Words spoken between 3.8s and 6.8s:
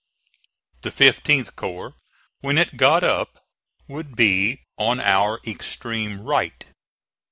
would be on our extreme right.